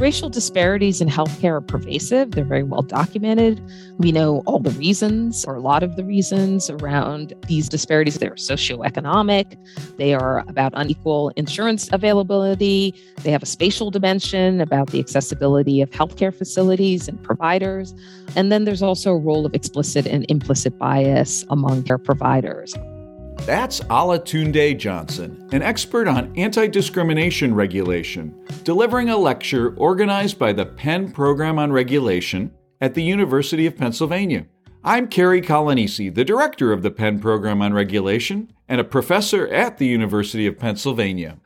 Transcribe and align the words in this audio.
Racial 0.00 0.30
disparities 0.30 1.02
in 1.02 1.08
healthcare 1.08 1.58
are 1.58 1.60
pervasive. 1.60 2.30
They're 2.30 2.42
very 2.42 2.62
well 2.62 2.80
documented. 2.80 3.62
We 3.98 4.12
know 4.12 4.42
all 4.46 4.58
the 4.58 4.70
reasons, 4.70 5.44
or 5.44 5.56
a 5.56 5.60
lot 5.60 5.82
of 5.82 5.96
the 5.96 6.04
reasons 6.04 6.70
around 6.70 7.34
these 7.48 7.68
disparities. 7.68 8.16
They're 8.16 8.30
socioeconomic, 8.30 9.58
they 9.98 10.14
are 10.14 10.42
about 10.48 10.72
unequal 10.74 11.32
insurance 11.36 11.90
availability, 11.92 12.94
they 13.24 13.30
have 13.30 13.42
a 13.42 13.46
spatial 13.46 13.90
dimension 13.90 14.62
about 14.62 14.90
the 14.90 15.00
accessibility 15.00 15.82
of 15.82 15.90
healthcare 15.90 16.34
facilities 16.34 17.06
and 17.06 17.22
providers. 17.22 17.94
And 18.34 18.50
then 18.50 18.64
there's 18.64 18.82
also 18.82 19.10
a 19.10 19.18
role 19.18 19.44
of 19.44 19.54
explicit 19.54 20.06
and 20.06 20.24
implicit 20.30 20.78
bias 20.78 21.44
among 21.50 21.82
care 21.82 21.98
providers. 21.98 22.74
That's 23.46 23.80
Olatunde 23.80 24.76
Johnson, 24.78 25.48
an 25.52 25.62
expert 25.62 26.06
on 26.06 26.32
anti 26.36 26.66
discrimination 26.66 27.54
regulation, 27.54 28.34
delivering 28.64 29.08
a 29.08 29.16
lecture 29.16 29.74
organized 29.76 30.38
by 30.38 30.52
the 30.52 30.66
Penn 30.66 31.10
Program 31.10 31.58
on 31.58 31.72
Regulation 31.72 32.52
at 32.82 32.92
the 32.94 33.02
University 33.02 33.66
of 33.66 33.78
Pennsylvania. 33.78 34.46
I'm 34.84 35.08
Cary 35.08 35.40
Coglianese, 35.40 36.14
the 36.14 36.24
director 36.24 36.70
of 36.70 36.82
the 36.82 36.90
Penn 36.90 37.18
Program 37.18 37.62
on 37.62 37.72
Regulation 37.72 38.52
and 38.68 38.78
a 38.80 38.84
professor 38.84 39.48
at 39.48 39.78
the 39.78 39.86
University 39.86 40.46
of 40.46 40.58
Pennsylvania. 40.58 41.38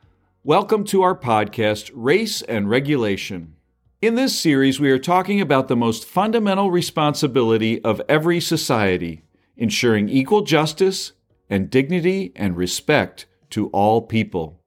Welcome 0.43 0.83
to 0.85 1.01
our 1.01 1.17
podcast, 1.17 1.91
Race 1.93 2.41
and 2.41 2.69
Regulation. 2.69 3.55
In 4.01 4.15
this 4.15 4.37
series, 4.37 4.81
we 4.81 4.91
are 4.91 4.99
talking 4.99 5.39
about 5.39 5.69
the 5.69 5.77
most 5.77 6.05
fundamental 6.05 6.69
responsibility 6.69 7.81
of 7.83 8.01
every 8.09 8.41
society 8.41 9.23
ensuring 9.57 10.09
equal 10.09 10.41
justice 10.41 11.13
and 11.49 11.69
dignity 11.69 12.31
and 12.35 12.57
respect 12.57 13.25
to 13.51 13.67
all 13.67 14.01
people. 14.01 14.61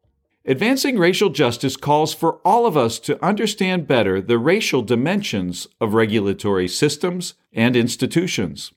Advancing 0.44 0.98
racial 0.98 1.28
justice 1.28 1.76
calls 1.76 2.14
for 2.14 2.40
all 2.44 2.64
of 2.64 2.76
us 2.76 2.98
to 2.98 3.22
understand 3.22 3.86
better 3.86 4.20
the 4.20 4.38
racial 4.38 4.80
dimensions 4.80 5.68
of 5.80 5.92
regulatory 5.92 6.66
systems 6.66 7.34
and 7.52 7.76
institutions. 7.76 8.72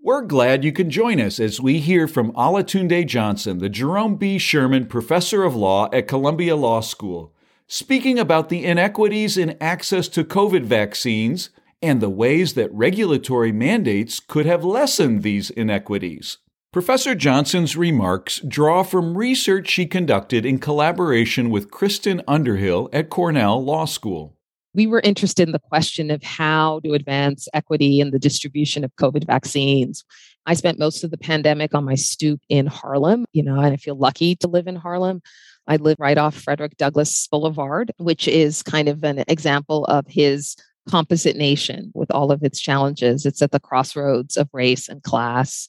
We're 0.00 0.22
glad 0.22 0.62
you 0.62 0.70
can 0.70 0.90
join 0.90 1.20
us 1.20 1.40
as 1.40 1.60
we 1.60 1.80
hear 1.80 2.06
from 2.06 2.32
Olatunde 2.34 3.04
Johnson, 3.08 3.58
the 3.58 3.68
Jerome 3.68 4.14
B. 4.14 4.38
Sherman 4.38 4.86
Professor 4.86 5.42
of 5.42 5.56
Law 5.56 5.90
at 5.92 6.06
Columbia 6.06 6.54
Law 6.54 6.80
School, 6.80 7.34
speaking 7.66 8.16
about 8.16 8.48
the 8.48 8.64
inequities 8.64 9.36
in 9.36 9.56
access 9.60 10.06
to 10.08 10.22
COVID 10.22 10.62
vaccines 10.62 11.50
and 11.82 12.00
the 12.00 12.08
ways 12.08 12.54
that 12.54 12.72
regulatory 12.72 13.50
mandates 13.50 14.20
could 14.20 14.46
have 14.46 14.64
lessened 14.64 15.24
these 15.24 15.50
inequities. 15.50 16.38
Professor 16.78 17.16
Johnson's 17.16 17.76
remarks 17.76 18.38
draw 18.46 18.84
from 18.84 19.18
research 19.18 19.68
she 19.68 19.84
conducted 19.84 20.46
in 20.46 20.60
collaboration 20.60 21.50
with 21.50 21.72
Kristen 21.72 22.22
Underhill 22.28 22.88
at 22.92 23.10
Cornell 23.10 23.64
Law 23.64 23.84
School. 23.84 24.36
We 24.74 24.86
were 24.86 25.00
interested 25.00 25.48
in 25.48 25.52
the 25.52 25.58
question 25.58 26.08
of 26.12 26.22
how 26.22 26.78
to 26.84 26.92
advance 26.92 27.48
equity 27.52 27.98
in 27.98 28.12
the 28.12 28.20
distribution 28.20 28.84
of 28.84 28.94
COVID 28.94 29.26
vaccines. 29.26 30.04
I 30.46 30.54
spent 30.54 30.78
most 30.78 31.02
of 31.02 31.10
the 31.10 31.18
pandemic 31.18 31.74
on 31.74 31.84
my 31.84 31.96
stoop 31.96 32.40
in 32.48 32.68
Harlem, 32.68 33.24
you 33.32 33.42
know, 33.42 33.58
and 33.58 33.72
I 33.72 33.76
feel 33.76 33.98
lucky 33.98 34.36
to 34.36 34.46
live 34.46 34.68
in 34.68 34.76
Harlem. 34.76 35.20
I 35.66 35.78
live 35.78 35.96
right 35.98 36.16
off 36.16 36.36
Frederick 36.36 36.76
Douglass 36.76 37.26
Boulevard, 37.26 37.90
which 37.96 38.28
is 38.28 38.62
kind 38.62 38.88
of 38.88 39.02
an 39.02 39.24
example 39.26 39.84
of 39.86 40.06
his 40.06 40.54
composite 40.88 41.36
nation 41.36 41.90
with 41.92 42.10
all 42.12 42.30
of 42.30 42.44
its 42.44 42.60
challenges. 42.60 43.26
It's 43.26 43.42
at 43.42 43.50
the 43.50 43.60
crossroads 43.60 44.36
of 44.36 44.48
race 44.52 44.88
and 44.88 45.02
class 45.02 45.68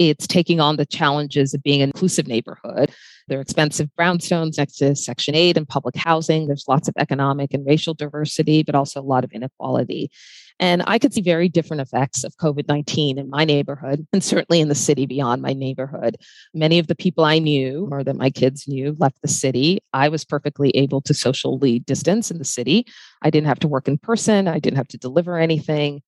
it's 0.00 0.26
taking 0.26 0.60
on 0.60 0.76
the 0.76 0.86
challenges 0.86 1.52
of 1.52 1.62
being 1.62 1.82
an 1.82 1.90
inclusive 1.90 2.26
neighborhood. 2.26 2.90
There 3.28 3.38
are 3.38 3.42
expensive 3.42 3.90
brownstones 3.98 4.56
next 4.56 4.76
to 4.78 4.96
Section 4.96 5.34
8 5.34 5.58
and 5.58 5.68
public 5.68 5.94
housing. 5.94 6.46
There's 6.46 6.64
lots 6.66 6.88
of 6.88 6.94
economic 6.96 7.52
and 7.52 7.66
racial 7.66 7.92
diversity, 7.92 8.62
but 8.62 8.74
also 8.74 8.98
a 8.98 9.02
lot 9.02 9.24
of 9.24 9.32
inequality. 9.32 10.10
And 10.58 10.82
I 10.86 10.98
could 10.98 11.12
see 11.12 11.20
very 11.20 11.50
different 11.50 11.82
effects 11.82 12.24
of 12.24 12.36
COVID 12.36 12.66
19 12.66 13.18
in 13.18 13.28
my 13.28 13.44
neighborhood 13.44 14.06
and 14.12 14.24
certainly 14.24 14.60
in 14.60 14.68
the 14.68 14.74
city 14.74 15.04
beyond 15.04 15.42
my 15.42 15.52
neighborhood. 15.52 16.16
Many 16.54 16.78
of 16.78 16.86
the 16.86 16.94
people 16.94 17.24
I 17.24 17.38
knew 17.38 17.88
or 17.90 18.02
that 18.02 18.16
my 18.16 18.30
kids 18.30 18.66
knew 18.66 18.96
left 18.98 19.20
the 19.20 19.28
city. 19.28 19.80
I 19.92 20.08
was 20.08 20.24
perfectly 20.24 20.70
able 20.70 21.02
to 21.02 21.14
socially 21.14 21.80
distance 21.80 22.30
in 22.30 22.38
the 22.38 22.44
city. 22.44 22.86
I 23.20 23.28
didn't 23.28 23.48
have 23.48 23.60
to 23.60 23.68
work 23.68 23.86
in 23.86 23.98
person, 23.98 24.48
I 24.48 24.58
didn't 24.60 24.78
have 24.78 24.88
to 24.88 24.98
deliver 24.98 25.38
anything. 25.38 26.02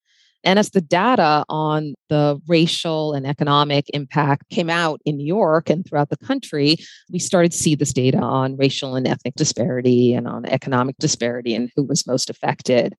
And 0.44 0.58
as 0.58 0.70
the 0.70 0.80
data 0.80 1.44
on 1.48 1.94
the 2.08 2.40
racial 2.48 3.12
and 3.12 3.26
economic 3.26 3.88
impact 3.94 4.48
came 4.50 4.68
out 4.68 5.00
in 5.04 5.16
New 5.16 5.26
York 5.26 5.70
and 5.70 5.86
throughout 5.86 6.10
the 6.10 6.16
country, 6.16 6.76
we 7.10 7.18
started 7.18 7.52
to 7.52 7.58
see 7.58 7.74
this 7.74 7.92
data 7.92 8.18
on 8.18 8.56
racial 8.56 8.96
and 8.96 9.06
ethnic 9.06 9.34
disparity 9.34 10.14
and 10.14 10.26
on 10.26 10.44
economic 10.46 10.96
disparity 10.98 11.54
and 11.54 11.70
who 11.76 11.84
was 11.84 12.06
most 12.06 12.28
affected. 12.28 12.94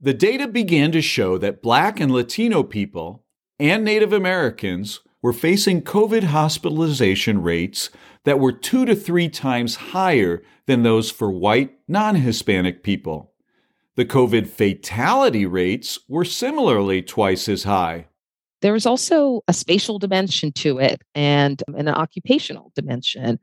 The 0.00 0.14
data 0.14 0.48
began 0.48 0.92
to 0.92 1.02
show 1.02 1.36
that 1.38 1.60
Black 1.60 2.00
and 2.00 2.10
Latino 2.10 2.62
people 2.62 3.24
and 3.58 3.84
Native 3.84 4.14
Americans 4.14 5.00
were 5.22 5.34
facing 5.34 5.82
COVID 5.82 6.24
hospitalization 6.24 7.42
rates 7.42 7.90
that 8.24 8.40
were 8.40 8.52
two 8.52 8.86
to 8.86 8.94
three 8.94 9.28
times 9.28 9.76
higher 9.76 10.42
than 10.66 10.82
those 10.82 11.10
for 11.10 11.30
white, 11.30 11.78
non 11.86 12.14
Hispanic 12.14 12.82
people. 12.82 13.29
The 14.00 14.06
COVID 14.06 14.48
fatality 14.48 15.44
rates 15.44 15.98
were 16.08 16.24
similarly 16.24 17.02
twice 17.02 17.50
as 17.50 17.64
high. 17.64 18.06
There 18.62 18.72
was 18.72 18.86
also 18.86 19.42
a 19.46 19.52
spatial 19.52 19.98
dimension 19.98 20.52
to 20.52 20.78
it 20.78 21.02
and 21.14 21.62
an 21.76 21.86
occupational 21.86 22.72
dimension, 22.74 23.38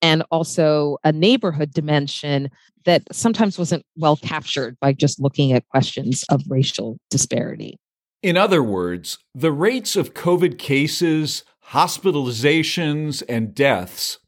and 0.00 0.22
also 0.30 0.98
a 1.02 1.10
neighborhood 1.10 1.72
dimension 1.74 2.50
that 2.84 3.02
sometimes 3.10 3.58
wasn't 3.58 3.84
well 3.96 4.16
captured 4.16 4.78
by 4.78 4.92
just 4.92 5.18
looking 5.18 5.50
at 5.50 5.68
questions 5.70 6.24
of 6.30 6.40
racial 6.48 6.98
disparity. 7.10 7.76
In 8.22 8.36
other 8.36 8.62
words, 8.62 9.18
the 9.34 9.50
rates 9.50 9.96
of 9.96 10.14
COVID 10.14 10.56
cases, 10.56 11.42
hospitalizations, 11.72 13.24
and 13.28 13.52
deaths, 13.52 14.20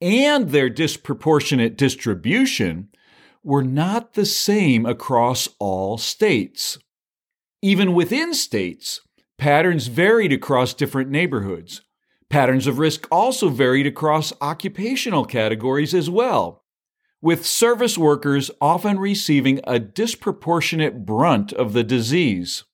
and 0.00 0.48
their 0.48 0.70
disproportionate 0.70 1.76
distribution 1.76 2.88
were 3.42 3.62
not 3.62 4.14
the 4.14 4.26
same 4.26 4.86
across 4.86 5.48
all 5.58 5.98
states. 5.98 6.78
Even 7.60 7.94
within 7.94 8.34
states, 8.34 9.00
patterns 9.38 9.86
varied 9.86 10.32
across 10.32 10.74
different 10.74 11.10
neighborhoods. 11.10 11.82
Patterns 12.28 12.66
of 12.66 12.78
risk 12.78 13.06
also 13.10 13.48
varied 13.48 13.86
across 13.86 14.32
occupational 14.40 15.24
categories 15.24 15.92
as 15.94 16.08
well, 16.08 16.64
with 17.20 17.46
service 17.46 17.98
workers 17.98 18.50
often 18.60 18.98
receiving 18.98 19.60
a 19.64 19.78
disproportionate 19.78 21.04
brunt 21.04 21.52
of 21.52 21.72
the 21.72 21.84
disease. 21.84 22.64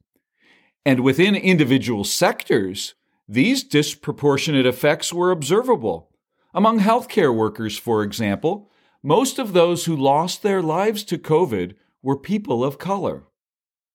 And 0.86 1.00
within 1.00 1.34
individual 1.34 2.04
sectors, 2.04 2.94
these 3.28 3.62
disproportionate 3.62 4.64
effects 4.64 5.12
were 5.12 5.30
observable. 5.30 6.10
Among 6.54 6.80
healthcare 6.80 7.34
workers, 7.34 7.76
for 7.76 8.02
example, 8.02 8.70
most 9.02 9.38
of 9.38 9.52
those 9.52 9.84
who 9.84 9.96
lost 9.96 10.42
their 10.42 10.62
lives 10.62 11.04
to 11.04 11.18
COVID 11.18 11.74
were 12.02 12.16
people 12.16 12.64
of 12.64 12.78
color. 12.78 13.24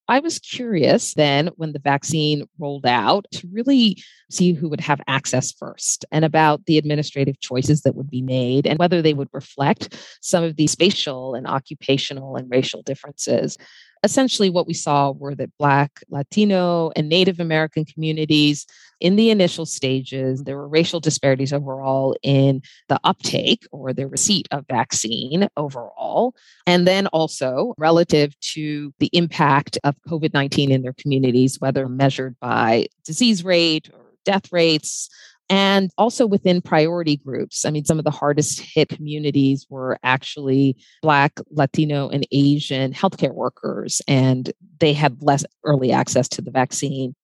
I 0.09 0.19
was 0.19 0.37
curious 0.37 1.13
then 1.13 1.49
when 1.55 1.71
the 1.71 1.79
vaccine 1.79 2.43
rolled 2.59 2.85
out 2.85 3.25
to 3.31 3.47
really 3.51 4.03
see 4.29 4.51
who 4.51 4.67
would 4.67 4.81
have 4.81 4.99
access 5.07 5.53
first 5.53 6.03
and 6.11 6.25
about 6.25 6.65
the 6.65 6.77
administrative 6.77 7.39
choices 7.39 7.81
that 7.81 7.95
would 7.95 8.09
be 8.09 8.21
made 8.21 8.67
and 8.67 8.77
whether 8.79 9.01
they 9.01 9.13
would 9.13 9.29
reflect 9.31 9.95
some 10.21 10.43
of 10.43 10.57
these 10.57 10.71
spatial 10.71 11.35
and 11.35 11.47
occupational 11.47 12.35
and 12.35 12.51
racial 12.51 12.81
differences 12.81 13.57
essentially 14.03 14.49
what 14.49 14.67
we 14.67 14.73
saw 14.73 15.11
were 15.11 15.35
that 15.35 15.57
Black, 15.57 16.03
Latino, 16.09 16.91
and 16.95 17.07
Native 17.07 17.39
American 17.39 17.85
communities 17.85 18.65
in 18.99 19.15
the 19.15 19.29
initial 19.29 19.65
stages, 19.65 20.43
there 20.43 20.57
were 20.57 20.67
racial 20.67 20.99
disparities 20.99 21.51
overall 21.51 22.15
in 22.23 22.61
the 22.87 22.99
uptake 23.03 23.65
or 23.71 23.93
the 23.93 24.07
receipt 24.07 24.47
of 24.51 24.65
vaccine 24.67 25.47
overall. 25.57 26.35
And 26.65 26.87
then 26.87 27.07
also 27.07 27.73
relative 27.77 28.39
to 28.53 28.93
the 28.99 29.09
impact 29.13 29.77
of 29.83 29.95
COVID 30.07 30.33
19 30.33 30.71
in 30.71 30.81
their 30.83 30.93
communities, 30.93 31.59
whether 31.59 31.87
measured 31.89 32.37
by 32.39 32.87
disease 33.03 33.43
rate 33.43 33.89
or 33.93 34.03
death 34.23 34.51
rates, 34.51 35.09
and 35.49 35.91
also 35.97 36.25
within 36.25 36.61
priority 36.61 37.17
groups. 37.17 37.65
I 37.65 37.69
mean, 37.69 37.85
some 37.85 37.99
of 37.99 38.05
the 38.05 38.11
hardest 38.11 38.59
hit 38.59 38.89
communities 38.89 39.65
were 39.69 39.99
actually 40.03 40.77
Black, 41.01 41.39
Latino, 41.51 42.09
and 42.09 42.27
Asian 42.31 42.93
healthcare 42.93 43.33
workers, 43.33 44.01
and 44.07 44.51
they 44.79 44.93
had 44.93 45.21
less 45.21 45.45
early 45.63 45.91
access 45.91 46.27
to 46.29 46.41
the 46.41 46.51
vaccine. 46.51 47.15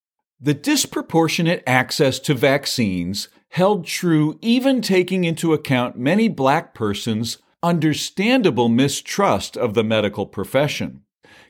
The 0.41 0.53
disproportionate 0.53 1.63
access 1.67 2.19
to 2.19 2.33
vaccines 2.33 3.27
held 3.49 3.85
true 3.85 4.37
even 4.41 4.81
taking 4.81 5.23
into 5.23 5.53
account 5.53 5.97
many 5.97 6.29
Black 6.29 6.73
persons' 6.73 7.39
understandable 7.61 8.69
mistrust 8.69 9.57
of 9.57 9.73
the 9.73 9.83
medical 9.83 10.25
profession. 10.25 11.01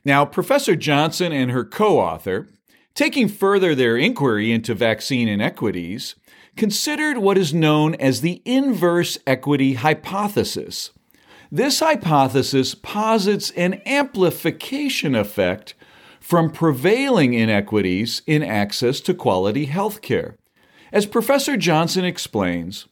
Now, 0.03 0.25
Professor 0.25 0.75
Johnson 0.75 1.31
and 1.31 1.51
her 1.51 1.65
co 1.65 1.99
author, 1.99 2.47
taking 2.95 3.27
further 3.27 3.75
their 3.75 3.97
inquiry 3.97 4.51
into 4.51 4.73
vaccine 4.73 5.27
inequities, 5.27 6.15
considered 6.59 7.17
what 7.17 7.37
is 7.37 7.53
known 7.53 7.95
as 7.95 8.19
the 8.19 8.41
inverse 8.43 9.17
equity 9.25 9.75
hypothesis. 9.75 10.91
This 11.49 11.79
hypothesis 11.79 12.75
posits 12.75 13.49
an 13.51 13.81
amplification 13.85 15.15
effect 15.15 15.73
from 16.19 16.51
prevailing 16.51 17.33
inequities 17.33 18.21
in 18.27 18.43
access 18.43 18.99
to 18.99 19.13
quality 19.13 19.65
health 19.65 20.01
care. 20.01 20.35
As 20.91 21.05
Professor 21.05 21.55
Johnson 21.55 22.03
explains, 22.03 22.87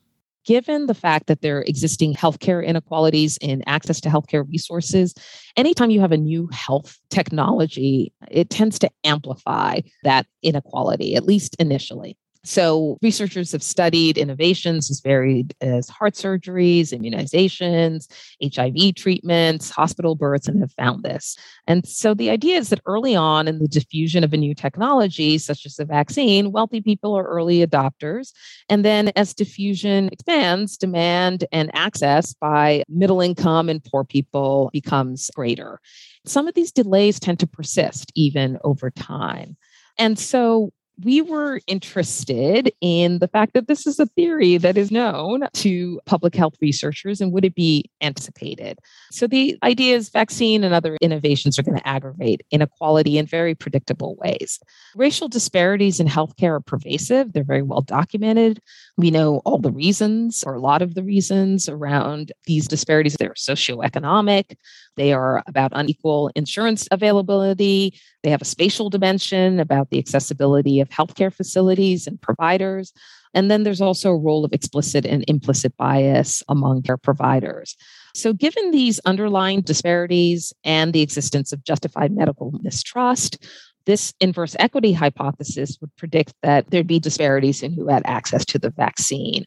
given 0.46 0.86
the 0.86 0.96
fact 0.96 1.28
that 1.28 1.42
there 1.42 1.58
are 1.58 1.66
existing 1.68 2.14
healthcare 2.14 2.66
inequalities 2.66 3.38
in 3.42 3.64
access 3.68 4.00
to 4.00 4.10
healthcare 4.10 4.50
resources, 4.50 5.14
anytime 5.58 5.90
you 5.90 6.00
have 6.00 6.14
a 6.14 6.18
new 6.18 6.48
health 6.54 6.98
technology, 7.10 8.14
it 8.32 8.50
tends 8.50 8.80
to 8.80 8.90
amplify 9.04 9.82
that 10.04 10.26
inequality, 10.42 11.16
at 11.16 11.26
least 11.26 11.58
initially. 11.60 12.18
So, 12.48 12.98
researchers 13.02 13.52
have 13.52 13.62
studied 13.62 14.18
innovations 14.18 14.90
as 14.90 15.02
varied 15.02 15.54
as 15.60 15.90
heart 15.90 16.14
surgeries, 16.14 16.94
immunizations, 16.98 18.08
HIV 18.42 18.96
treatments, 18.96 19.70
hospital 19.70 20.16
births, 20.16 20.48
and 20.48 20.62
have 20.62 20.72
found 20.72 21.04
this. 21.04 21.36
And 21.68 21.86
so, 21.86 22.14
the 22.14 22.30
idea 22.30 22.58
is 22.58 22.70
that 22.70 22.80
early 22.86 23.18
on 23.18 23.50
in 23.50 23.60
the 23.60 23.68
diffusion 23.68 24.24
of 24.24 24.32
a 24.32 24.38
new 24.38 24.56
technology, 24.56 25.38
such 25.38 25.66
as 25.66 25.78
a 25.78 25.84
vaccine, 25.84 26.54
wealthy 26.54 26.80
people 26.80 27.18
are 27.18 27.28
early 27.28 27.68
adopters. 27.68 28.32
And 28.70 28.86
then, 28.86 29.10
as 29.18 29.34
diffusion 29.34 30.08
expands, 30.14 30.78
demand 30.78 31.44
and 31.52 31.70
access 31.74 32.34
by 32.34 32.84
middle 32.88 33.20
income 33.20 33.68
and 33.68 33.84
poor 33.84 34.06
people 34.06 34.70
becomes 34.72 35.30
greater. 35.36 35.82
Some 36.26 36.48
of 36.48 36.54
these 36.54 36.72
delays 36.72 37.20
tend 37.20 37.40
to 37.40 37.48
persist 37.48 38.10
even 38.16 38.58
over 38.64 38.90
time. 38.90 39.58
And 40.00 40.18
so 40.18 40.72
we 41.04 41.22
were 41.22 41.62
interested 41.68 42.72
in 42.82 43.20
the 43.20 43.28
fact 43.28 43.54
that 43.54 43.68
this 43.68 43.86
is 43.86 44.00
a 44.00 44.06
theory 44.08 44.58
that 44.58 44.78
is 44.78 44.92
known 44.92 45.48
to 45.54 46.00
public 46.06 46.36
health 46.36 46.56
researchers 46.62 47.22
and 47.22 47.32
would 47.32 47.46
it 47.46 47.56
be 47.56 47.86
anticipated? 48.02 48.80
So, 49.12 49.28
the 49.28 49.58
idea 49.64 49.96
is 49.96 50.10
vaccine 50.10 50.64
and 50.64 50.74
other 50.74 50.98
innovations 51.02 51.60
are 51.60 51.64
going 51.64 51.78
to 51.78 51.88
aggravate 51.88 52.42
inequality 52.52 53.18
in 53.18 53.26
very 53.26 53.54
predictable 53.54 54.16
ways. 54.16 54.60
Racial 54.96 55.28
disparities 55.28 56.00
in 56.00 56.08
healthcare 56.08 56.58
are 56.58 56.60
pervasive, 56.60 57.34
they're 57.34 57.44
very 57.44 57.62
well 57.62 57.82
documented. 57.82 58.60
We 58.98 59.12
know 59.12 59.44
all 59.46 59.60
the 59.60 59.72
reasons, 59.72 60.44
or 60.44 60.56
a 60.56 60.60
lot 60.60 60.82
of 60.82 60.96
the 60.96 61.04
reasons 61.04 61.70
around 61.70 62.32
these 62.46 62.68
disparities. 62.68 63.16
They're 63.16 63.36
socioeconomic, 63.36 64.58
they 64.96 65.14
are 65.14 65.44
about 65.46 65.72
unequal 65.76 66.32
insurance 66.36 66.88
availability, 66.90 67.94
they 68.24 68.32
have 68.32 68.42
a 68.42 68.46
spatial 68.46 68.90
dimension 68.90 69.60
about 69.60 69.92
the 69.92 70.00
accessibility 70.00 70.80
of 70.80 70.90
healthcare 70.90 71.32
facilities 71.32 72.08
and 72.08 72.20
providers. 72.20 72.92
And 73.36 73.52
then 73.52 73.64
there's 73.64 73.82
also 73.82 74.10
a 74.10 74.18
role 74.18 74.44
of 74.44 74.52
explicit 74.52 75.06
and 75.06 75.24
implicit 75.28 75.78
bias 75.78 76.42
among 76.50 76.82
care 76.82 76.98
providers. 76.98 77.76
So, 78.16 78.34
given 78.34 78.72
these 78.72 79.00
underlying 79.06 79.62
disparities 79.62 80.54
and 80.64 80.92
the 80.92 81.02
existence 81.02 81.54
of 81.54 81.64
justified 81.64 82.12
medical 82.12 82.52
mistrust, 82.64 83.46
this 83.88 84.14
inverse 84.20 84.56
equity 84.60 84.94
hypothesis 84.94 85.78
would 85.82 85.96
predict 85.96 86.34
that 86.44 86.70
there'd 86.70 86.86
be 86.86 87.00
disparities 87.00 87.64
in 87.64 87.72
who 87.72 87.88
had 87.88 88.04
access 88.06 88.46
to 88.46 88.60
the 88.60 88.70
vaccine. 88.70 89.46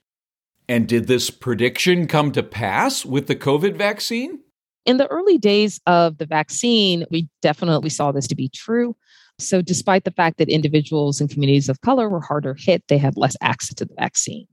And 0.66 0.88
did 0.88 1.06
this 1.06 1.31
prediction 1.31 2.06
come 2.06 2.32
to 2.32 2.42
pass 2.42 3.04
with 3.04 3.26
the 3.26 3.37
COVID 3.37 3.76
vaccine? 3.76 4.40
In 4.87 4.96
the 4.96 5.06
early 5.08 5.37
days 5.37 5.78
of 5.87 6.19
the 6.19 6.26
vaccine, 6.26 7.04
we 7.10 7.28
definitely 7.42 7.90
saw 7.90 8.12
this 8.12 8.26
to 8.28 8.34
be 8.34 8.48
true. 8.48 8.96
So, 9.38 9.62
despite 9.62 10.04
the 10.04 10.10
fact 10.10 10.38
that 10.38 10.48
individuals 10.48 11.20
and 11.20 11.31
communities 11.31 11.69
of 11.69 11.81
color 11.82 12.08
were 12.08 12.20
harder 12.20 12.54
hit, 12.54 12.82
they 12.88 12.98
had 12.98 13.16
less 13.16 13.37
access 13.40 13.75
to 13.75 13.84
the 13.84 13.94
vaccine. 13.98 14.46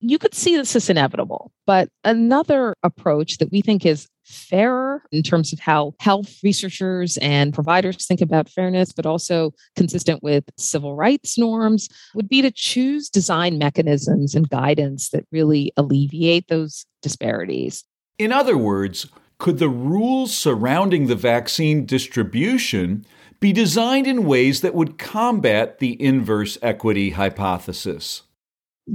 You 0.00 0.18
could 0.18 0.34
see 0.34 0.56
this 0.56 0.74
as 0.76 0.88
inevitable, 0.88 1.52
but 1.66 1.90
another 2.04 2.74
approach 2.82 3.36
that 3.38 3.52
we 3.52 3.60
think 3.60 3.84
is 3.84 4.08
fairer 4.30 5.02
in 5.12 5.22
terms 5.22 5.52
of 5.52 5.58
how 5.58 5.94
health 6.00 6.38
researchers 6.42 7.16
and 7.18 7.52
providers 7.52 8.06
think 8.06 8.20
about 8.20 8.48
fairness, 8.48 8.92
but 8.92 9.06
also 9.06 9.52
consistent 9.76 10.22
with 10.22 10.44
civil 10.56 10.94
rights 10.94 11.36
norms, 11.38 11.88
would 12.14 12.28
be 12.28 12.42
to 12.42 12.50
choose 12.50 13.08
design 13.08 13.58
mechanisms 13.58 14.34
and 14.34 14.48
guidance 14.48 15.10
that 15.10 15.26
really 15.32 15.72
alleviate 15.76 16.48
those 16.48 16.86
disparities. 17.02 17.84
In 18.18 18.32
other 18.32 18.56
words, 18.56 19.06
could 19.38 19.58
the 19.58 19.70
rules 19.70 20.36
surrounding 20.36 21.06
the 21.06 21.14
vaccine 21.16 21.86
distribution 21.86 23.06
be 23.40 23.52
designed 23.52 24.06
in 24.06 24.26
ways 24.26 24.60
that 24.60 24.74
would 24.74 24.98
combat 24.98 25.78
the 25.78 26.00
inverse 26.02 26.58
equity 26.60 27.10
hypothesis? 27.10 28.22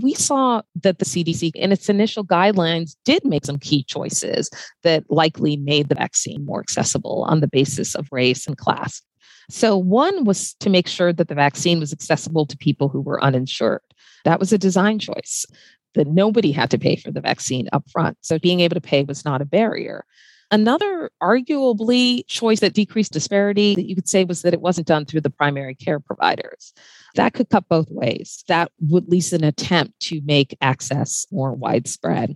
We 0.01 0.13
saw 0.13 0.61
that 0.81 0.99
the 0.99 1.05
CDC, 1.05 1.51
in 1.55 1.71
its 1.71 1.89
initial 1.89 2.25
guidelines, 2.25 2.95
did 3.05 3.23
make 3.25 3.45
some 3.45 3.59
key 3.59 3.83
choices 3.83 4.49
that 4.83 5.03
likely 5.09 5.57
made 5.57 5.89
the 5.89 5.95
vaccine 5.95 6.45
more 6.45 6.59
accessible 6.59 7.25
on 7.27 7.39
the 7.39 7.47
basis 7.47 7.95
of 7.95 8.07
race 8.11 8.47
and 8.47 8.57
class. 8.57 9.01
So, 9.49 9.77
one 9.77 10.23
was 10.23 10.53
to 10.55 10.69
make 10.69 10.87
sure 10.87 11.13
that 11.13 11.27
the 11.27 11.35
vaccine 11.35 11.79
was 11.79 11.93
accessible 11.93 12.45
to 12.47 12.57
people 12.57 12.89
who 12.89 13.01
were 13.01 13.23
uninsured. 13.23 13.81
That 14.23 14.39
was 14.39 14.51
a 14.51 14.57
design 14.57 14.99
choice 14.99 15.45
that 15.93 16.07
nobody 16.07 16.51
had 16.51 16.71
to 16.71 16.79
pay 16.79 16.95
for 16.95 17.11
the 17.11 17.21
vaccine 17.21 17.69
up 17.71 17.89
front. 17.91 18.17
So, 18.21 18.39
being 18.39 18.61
able 18.61 18.75
to 18.75 18.81
pay 18.81 19.03
was 19.03 19.23
not 19.23 19.41
a 19.41 19.45
barrier. 19.45 20.03
Another 20.51 21.09
arguably 21.21 22.25
choice 22.27 22.59
that 22.59 22.73
decreased 22.73 23.11
disparity 23.11 23.75
that 23.75 23.87
you 23.87 23.95
could 23.95 24.07
say 24.07 24.23
was 24.23 24.43
that 24.43 24.53
it 24.53 24.61
wasn't 24.61 24.87
done 24.87 25.05
through 25.05 25.21
the 25.21 25.29
primary 25.29 25.75
care 25.75 25.99
providers. 25.99 26.73
That 27.15 27.33
could 27.33 27.49
cut 27.49 27.67
both 27.67 27.89
ways. 27.89 28.43
That 28.47 28.71
would 28.79 29.03
at 29.03 29.09
least 29.09 29.33
an 29.33 29.43
attempt 29.43 29.99
to 30.01 30.21
make 30.23 30.55
access 30.61 31.25
more 31.31 31.53
widespread. 31.53 32.35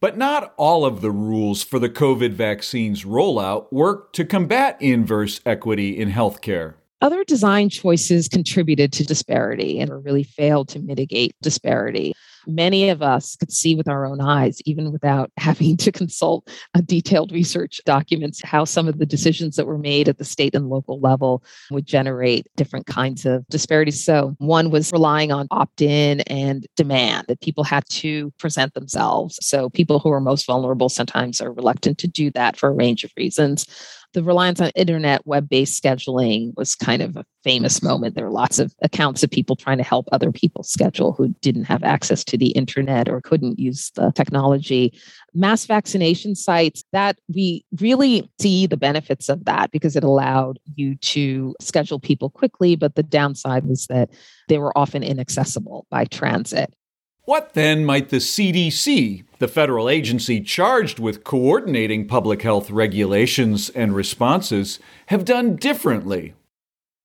But 0.00 0.18
not 0.18 0.52
all 0.58 0.84
of 0.84 1.00
the 1.00 1.10
rules 1.10 1.62
for 1.62 1.78
the 1.78 1.88
COVID 1.88 2.32
vaccine's 2.32 3.04
rollout 3.04 3.72
work 3.72 4.12
to 4.12 4.24
combat 4.26 4.76
inverse 4.80 5.40
equity 5.46 5.98
in 5.98 6.10
healthcare. 6.10 6.74
Other 7.00 7.24
design 7.24 7.68
choices 7.68 8.28
contributed 8.28 8.92
to 8.94 9.04
disparity 9.04 9.80
and 9.80 10.04
really 10.04 10.24
failed 10.24 10.68
to 10.70 10.78
mitigate 10.78 11.34
disparity 11.42 12.14
many 12.46 12.88
of 12.88 13.02
us 13.02 13.36
could 13.36 13.52
see 13.52 13.74
with 13.74 13.88
our 13.88 14.06
own 14.06 14.20
eyes, 14.20 14.60
even 14.64 14.92
without 14.92 15.30
having 15.38 15.76
to 15.78 15.92
consult 15.92 16.48
detailed 16.84 17.32
research 17.32 17.80
documents, 17.84 18.40
how 18.44 18.64
some 18.64 18.88
of 18.88 18.98
the 18.98 19.06
decisions 19.06 19.56
that 19.56 19.66
were 19.66 19.78
made 19.78 20.08
at 20.08 20.18
the 20.18 20.24
state 20.24 20.54
and 20.54 20.68
local 20.68 21.00
level 21.00 21.42
would 21.70 21.86
generate 21.86 22.46
different 22.56 22.86
kinds 22.86 23.24
of 23.26 23.46
disparities. 23.48 24.04
So, 24.04 24.34
one 24.38 24.70
was 24.70 24.92
relying 24.92 25.32
on 25.32 25.46
opt 25.50 25.82
in 25.82 26.20
and 26.22 26.66
demand 26.76 27.26
that 27.28 27.40
people 27.40 27.64
had 27.64 27.88
to 27.90 28.32
present 28.38 28.74
themselves. 28.74 29.38
So, 29.42 29.70
people 29.70 29.98
who 29.98 30.10
are 30.10 30.20
most 30.20 30.46
vulnerable 30.46 30.88
sometimes 30.88 31.40
are 31.40 31.52
reluctant 31.52 31.98
to 31.98 32.08
do 32.08 32.30
that 32.32 32.56
for 32.56 32.68
a 32.68 32.72
range 32.72 33.04
of 33.04 33.12
reasons 33.16 33.66
the 34.14 34.22
reliance 34.22 34.60
on 34.60 34.70
internet 34.74 35.26
web 35.26 35.48
based 35.48 35.82
scheduling 35.82 36.56
was 36.56 36.74
kind 36.74 37.02
of 37.02 37.16
a 37.16 37.26
famous 37.42 37.82
moment. 37.82 38.14
There 38.14 38.24
were 38.24 38.30
lots 38.30 38.58
of 38.58 38.72
accounts 38.80 39.22
of 39.22 39.30
people 39.30 39.56
trying 39.56 39.76
to 39.78 39.84
help 39.84 40.08
other 40.12 40.32
people 40.32 40.62
schedule 40.62 41.12
who 41.12 41.34
didn't 41.42 41.64
have 41.64 41.82
access 41.82 42.24
to 42.24 42.38
the 42.38 42.52
internet 42.52 43.08
or 43.08 43.20
couldn't 43.20 43.58
use 43.58 43.90
the 43.96 44.12
technology. 44.12 44.98
Mass 45.34 45.66
vaccination 45.66 46.34
sites, 46.34 46.84
that 46.92 47.18
we 47.32 47.64
really 47.80 48.30
see 48.40 48.66
the 48.66 48.76
benefits 48.76 49.28
of 49.28 49.44
that 49.44 49.70
because 49.72 49.96
it 49.96 50.04
allowed 50.04 50.58
you 50.76 50.94
to 50.96 51.54
schedule 51.60 51.98
people 51.98 52.30
quickly. 52.30 52.76
But 52.76 52.94
the 52.94 53.02
downside 53.02 53.66
was 53.66 53.86
that 53.88 54.10
they 54.48 54.58
were 54.58 54.76
often 54.78 55.02
inaccessible 55.02 55.86
by 55.90 56.04
transit. 56.06 56.72
What 57.26 57.54
then 57.54 57.86
might 57.86 58.10
the 58.10 58.18
CDC, 58.18 59.24
the 59.38 59.48
federal 59.48 59.88
agency 59.88 60.42
charged 60.42 60.98
with 60.98 61.24
coordinating 61.24 62.06
public 62.06 62.42
health 62.42 62.70
regulations 62.70 63.70
and 63.70 63.96
responses, 63.96 64.78
have 65.06 65.24
done 65.24 65.56
differently? 65.56 66.34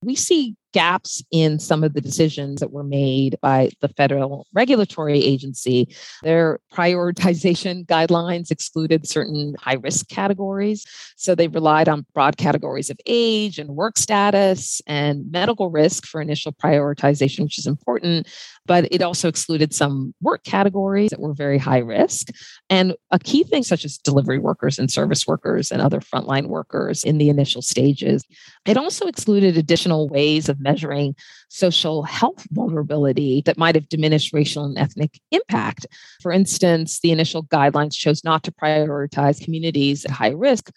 We 0.04 0.16
see 0.16 0.56
gaps 0.74 1.24
in 1.32 1.60
some 1.60 1.84
of 1.84 1.94
the 1.94 2.02
decisions 2.02 2.60
that 2.60 2.72
were 2.72 2.84
made 2.84 3.38
by 3.42 3.70
the 3.82 3.90
federal 3.90 4.48
regulatory 4.54 5.20
agency. 5.24 5.88
Their 6.24 6.60
prioritization 6.74 7.86
guidelines 7.88 8.52
excluded 8.52 9.08
certain 9.08 9.56
high 9.60 9.76
risk 9.76 10.10
categories. 10.10 10.86
So 11.16 11.36
they 11.36 11.48
relied 11.48 11.90
on 11.90 12.06
broad 12.14 12.38
categories 12.38 12.90
of 12.90 13.00
age 13.06 13.60
and 13.60 13.70
work 13.72 13.98
status 13.98 14.82
and 14.88 15.30
medical 15.32 15.70
risk 15.70 16.06
for 16.06 16.22
initial 16.22 16.52
prioritization, 16.52 17.44
which 17.44 17.60
is 17.60 17.68
important. 17.68 18.28
But 18.66 18.88
it 18.92 19.02
also 19.02 19.28
excluded 19.28 19.74
some 19.74 20.14
work 20.22 20.44
categories 20.44 21.10
that 21.10 21.20
were 21.20 21.34
very 21.34 21.58
high 21.58 21.80
risk. 21.80 22.28
And 22.70 22.96
a 23.12 23.20
key 23.20 23.44
thing, 23.44 23.64
such 23.64 23.84
as 23.84 23.98
delivery 23.98 24.38
workers 24.38 24.78
and 24.78 24.92
service 24.92 25.26
workers 25.26 25.72
and 25.72 25.82
other 25.82 26.00
frontline 26.00 26.48
workers 26.48 27.04
in 27.04 27.18
the 27.18 27.30
initial 27.30 27.62
stages. 27.62 28.24
It 28.66 28.78
also 28.78 29.08
excluded 29.08 29.58
additional 29.58 30.08
ways 30.08 30.50
measuring 30.60 31.16
social 31.50 32.04
health 32.04 32.46
vulnerability 32.51 33.42
that 33.46 33.58
might 33.58 33.75
have 33.75 33.89
diminished 33.89 34.34
racial 34.34 34.66
and 34.66 34.78
ethnic 34.78 35.20
impact. 35.32 35.86
For 36.22 36.32
instance, 36.32 37.00
the 37.00 37.12
initial 37.12 37.44
guidelines 37.44 37.94
chose 37.94 38.24
not 38.24 38.44
to 38.44 38.51
prioritize 38.51 39.44
communities 39.44 40.06
at 40.06 40.12
high 40.12 40.32
risk 40.32 40.72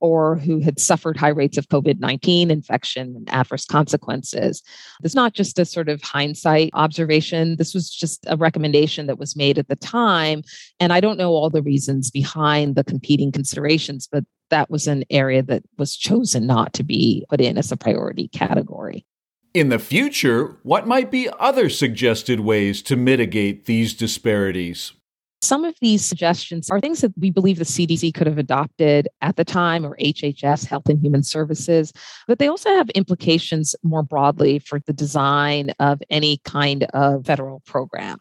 or 0.00 0.36
who 0.36 0.60
had 0.60 0.78
suffered 0.78 1.16
high 1.16 1.28
rates 1.28 1.56
of 1.56 1.68
COVID 1.68 1.98
19 2.00 2.50
infection 2.50 3.14
and 3.16 3.28
adverse 3.30 3.64
consequences. 3.64 4.62
It's 5.02 5.14
not 5.14 5.32
just 5.32 5.58
a 5.58 5.64
sort 5.64 5.88
of 5.88 6.02
hindsight 6.02 6.70
observation. 6.74 7.56
This 7.56 7.74
was 7.74 7.90
just 7.90 8.24
a 8.26 8.36
recommendation 8.36 9.06
that 9.06 9.18
was 9.18 9.36
made 9.36 9.58
at 9.58 9.68
the 9.68 9.76
time. 9.76 10.42
And 10.80 10.92
I 10.92 11.00
don't 11.00 11.18
know 11.18 11.30
all 11.30 11.50
the 11.50 11.62
reasons 11.62 12.10
behind 12.10 12.76
the 12.76 12.84
competing 12.84 13.32
considerations, 13.32 14.08
but 14.10 14.24
that 14.50 14.70
was 14.70 14.86
an 14.86 15.04
area 15.10 15.42
that 15.42 15.64
was 15.78 15.96
chosen 15.96 16.46
not 16.46 16.72
to 16.74 16.84
be 16.84 17.24
put 17.28 17.40
in 17.40 17.58
as 17.58 17.72
a 17.72 17.76
priority 17.76 18.28
category. 18.28 19.04
In 19.56 19.70
the 19.70 19.78
future, 19.78 20.58
what 20.64 20.86
might 20.86 21.10
be 21.10 21.30
other 21.40 21.70
suggested 21.70 22.40
ways 22.40 22.82
to 22.82 22.94
mitigate 22.94 23.64
these 23.64 23.94
disparities? 23.94 24.92
Some 25.40 25.64
of 25.64 25.74
these 25.80 26.04
suggestions 26.04 26.68
are 26.68 26.78
things 26.78 27.00
that 27.00 27.14
we 27.16 27.30
believe 27.30 27.56
the 27.56 27.64
CDC 27.64 28.12
could 28.12 28.26
have 28.26 28.36
adopted 28.36 29.08
at 29.22 29.36
the 29.36 29.46
time 29.46 29.86
or 29.86 29.96
HHS, 29.96 30.66
Health 30.66 30.90
and 30.90 31.00
Human 31.00 31.22
Services, 31.22 31.94
but 32.28 32.38
they 32.38 32.48
also 32.48 32.68
have 32.68 32.90
implications 32.90 33.74
more 33.82 34.02
broadly 34.02 34.58
for 34.58 34.78
the 34.80 34.92
design 34.92 35.70
of 35.80 36.02
any 36.10 36.36
kind 36.44 36.84
of 36.92 37.24
federal 37.24 37.60
program. 37.60 38.18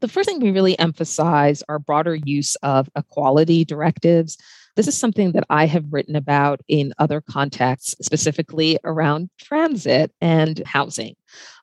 The 0.00 0.08
first 0.08 0.26
thing 0.26 0.40
we 0.40 0.52
really 0.52 0.78
emphasize 0.78 1.62
are 1.68 1.78
broader 1.78 2.14
use 2.14 2.56
of 2.62 2.88
equality 2.96 3.66
directives. 3.66 4.38
This 4.74 4.88
is 4.88 4.96
something 4.96 5.32
that 5.32 5.44
I 5.50 5.66
have 5.66 5.92
written 5.92 6.16
about 6.16 6.62
in 6.66 6.94
other 6.98 7.20
contexts, 7.20 7.94
specifically 8.00 8.78
around 8.84 9.28
transit 9.38 10.12
and 10.20 10.62
housing. 10.64 11.14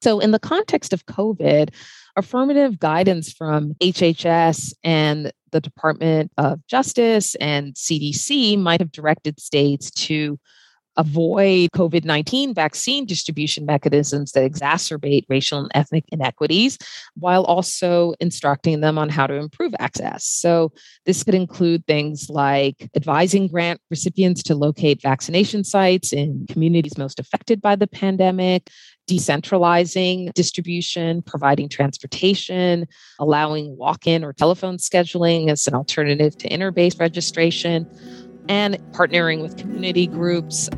So, 0.01 0.19
in 0.19 0.31
the 0.31 0.39
context 0.39 0.93
of 0.93 1.05
COVID, 1.05 1.69
affirmative 2.15 2.79
guidance 2.79 3.31
from 3.31 3.73
HHS 3.81 4.73
and 4.83 5.31
the 5.51 5.61
Department 5.61 6.31
of 6.37 6.65
Justice 6.67 7.35
and 7.35 7.73
CDC 7.73 8.59
might 8.59 8.81
have 8.81 8.91
directed 8.91 9.39
states 9.39 9.89
to 9.91 10.39
avoid 10.99 11.71
COVID 11.71 12.03
19 12.03 12.53
vaccine 12.53 13.05
distribution 13.05 13.65
mechanisms 13.65 14.33
that 14.33 14.49
exacerbate 14.49 15.25
racial 15.29 15.59
and 15.59 15.71
ethnic 15.73 16.03
inequities, 16.09 16.77
while 17.15 17.43
also 17.45 18.13
instructing 18.19 18.81
them 18.81 18.97
on 18.97 19.09
how 19.09 19.25
to 19.25 19.35
improve 19.35 19.73
access. 19.79 20.25
So, 20.25 20.71
this 21.05 21.23
could 21.23 21.35
include 21.35 21.87
things 21.87 22.29
like 22.29 22.89
advising 22.95 23.47
grant 23.47 23.79
recipients 23.89 24.43
to 24.43 24.55
locate 24.55 25.01
vaccination 25.01 25.63
sites 25.63 26.11
in 26.11 26.45
communities 26.49 26.97
most 26.97 27.19
affected 27.19 27.61
by 27.61 27.77
the 27.77 27.87
pandemic, 27.87 28.69
decentralizing 29.09 30.33
distribution, 30.33 31.21
providing 31.21 31.69
transportation, 31.69 32.85
allowing 33.19 33.77
walk 33.77 34.05
in 34.05 34.23
or 34.23 34.33
telephone 34.33 34.77
scheduling 34.77 35.49
as 35.49 35.65
an 35.65 35.73
alternative 35.73 36.37
to 36.37 36.49
interbase 36.49 36.99
registration, 36.99 37.87
and 38.49 38.75
partnering 38.91 39.41
with 39.41 39.55
community 39.57 40.07
groups. 40.07 40.69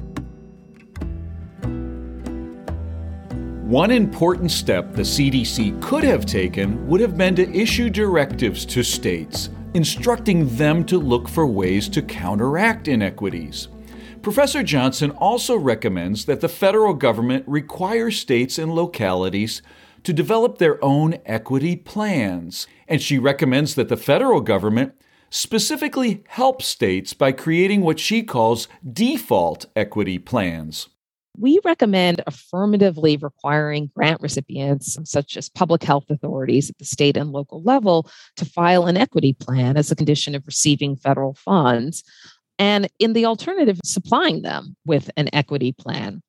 One 3.71 3.91
important 3.91 4.51
step 4.51 4.91
the 4.91 5.01
CDC 5.01 5.81
could 5.81 6.03
have 6.03 6.25
taken 6.25 6.85
would 6.89 6.99
have 6.99 7.15
been 7.17 7.37
to 7.37 7.49
issue 7.57 7.89
directives 7.89 8.65
to 8.65 8.83
states, 8.83 9.49
instructing 9.73 10.57
them 10.57 10.83
to 10.87 10.97
look 10.97 11.29
for 11.29 11.47
ways 11.47 11.87
to 11.91 12.01
counteract 12.01 12.89
inequities. 12.89 13.69
Professor 14.21 14.61
Johnson 14.61 15.11
also 15.11 15.55
recommends 15.55 16.25
that 16.25 16.41
the 16.41 16.49
federal 16.49 16.93
government 16.93 17.45
require 17.47 18.11
states 18.11 18.57
and 18.57 18.75
localities 18.75 19.61
to 20.03 20.11
develop 20.11 20.57
their 20.57 20.83
own 20.83 21.19
equity 21.25 21.77
plans, 21.77 22.67
and 22.89 23.01
she 23.01 23.17
recommends 23.17 23.75
that 23.75 23.87
the 23.87 23.95
federal 23.95 24.41
government 24.41 24.95
specifically 25.29 26.25
help 26.27 26.61
states 26.61 27.13
by 27.13 27.31
creating 27.31 27.83
what 27.83 28.01
she 28.01 28.21
calls 28.21 28.67
default 28.91 29.65
equity 29.77 30.19
plans. 30.19 30.89
We 31.37 31.59
recommend 31.63 32.21
affirmatively 32.27 33.17
requiring 33.17 33.89
grant 33.95 34.21
recipients, 34.21 34.97
such 35.05 35.37
as 35.37 35.49
public 35.49 35.81
health 35.81 36.09
authorities 36.09 36.69
at 36.69 36.77
the 36.77 36.85
state 36.85 37.15
and 37.15 37.31
local 37.31 37.63
level, 37.63 38.09
to 38.35 38.45
file 38.45 38.85
an 38.85 38.97
equity 38.97 39.33
plan 39.33 39.77
as 39.77 39.91
a 39.91 39.95
condition 39.95 40.35
of 40.35 40.45
receiving 40.45 40.95
federal 40.95 41.33
funds. 41.33 42.03
And 42.59 42.89
in 42.99 43.13
the 43.13 43.25
alternative, 43.25 43.79
supplying 43.83 44.41
them 44.41 44.75
with 44.85 45.09
an 45.17 45.29
equity 45.33 45.71
plan. 45.71 46.21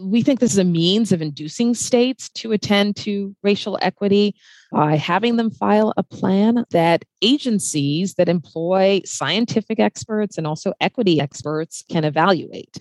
We 0.00 0.22
think 0.22 0.38
this 0.38 0.52
is 0.52 0.58
a 0.58 0.64
means 0.64 1.10
of 1.10 1.20
inducing 1.20 1.74
states 1.74 2.28
to 2.36 2.52
attend 2.52 2.94
to 2.98 3.34
racial 3.42 3.76
equity 3.82 4.36
by 4.70 4.94
having 4.94 5.36
them 5.36 5.50
file 5.50 5.92
a 5.96 6.04
plan 6.04 6.64
that 6.70 7.04
agencies 7.20 8.14
that 8.14 8.28
employ 8.28 9.00
scientific 9.04 9.80
experts 9.80 10.38
and 10.38 10.46
also 10.46 10.72
equity 10.80 11.20
experts 11.20 11.82
can 11.90 12.04
evaluate 12.04 12.78